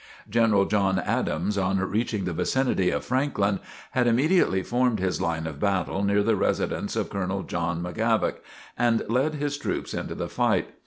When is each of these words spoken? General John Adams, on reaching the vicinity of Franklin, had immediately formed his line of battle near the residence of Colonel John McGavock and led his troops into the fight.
General 0.27 0.65
John 0.65 0.97
Adams, 0.97 1.59
on 1.59 1.77
reaching 1.77 2.25
the 2.25 2.33
vicinity 2.33 2.89
of 2.89 3.05
Franklin, 3.05 3.59
had 3.91 4.07
immediately 4.07 4.63
formed 4.63 4.99
his 4.99 5.21
line 5.21 5.45
of 5.45 5.59
battle 5.59 6.03
near 6.03 6.23
the 6.23 6.35
residence 6.35 6.95
of 6.95 7.11
Colonel 7.11 7.43
John 7.43 7.83
McGavock 7.83 8.37
and 8.75 9.03
led 9.09 9.35
his 9.35 9.59
troops 9.59 9.93
into 9.93 10.15
the 10.15 10.27
fight. 10.27 10.69